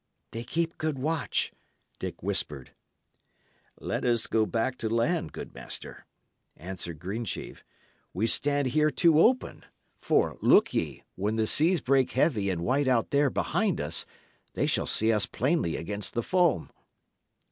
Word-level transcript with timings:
"They 0.31 0.43
keep 0.43 0.79
good 0.79 0.97
watch," 0.97 1.51
Dick 1.99 2.23
whispered. 2.23 2.71
"Let 3.79 4.03
us 4.03 4.25
back 4.25 4.79
to 4.79 4.89
land, 4.89 5.31
good 5.31 5.53
master," 5.53 6.07
answered 6.57 6.97
Greensheve. 6.97 7.63
"We 8.11 8.25
stand 8.25 8.69
here 8.69 8.89
too 8.89 9.19
open; 9.21 9.63
for, 9.99 10.39
look 10.41 10.73
ye, 10.73 11.03
when 11.13 11.35
the 11.35 11.45
seas 11.45 11.81
break 11.81 12.13
heavy 12.13 12.49
and 12.49 12.61
white 12.61 12.87
out 12.87 13.11
there 13.11 13.29
behind 13.29 13.79
us, 13.79 14.07
they 14.53 14.65
shall 14.65 14.87
see 14.87 15.11
us 15.11 15.27
plainly 15.27 15.75
against 15.75 16.15
the 16.15 16.23
foam." 16.23 16.71